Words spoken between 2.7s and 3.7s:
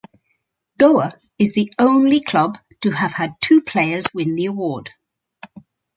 to have had two